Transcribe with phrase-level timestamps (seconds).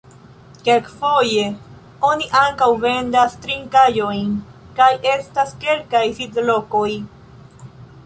[0.69, 1.43] Kelkfoje
[2.13, 4.35] oni ankaŭ vendas trinkaĵojn
[4.81, 6.89] kaj estas kelkaj sidlokoj.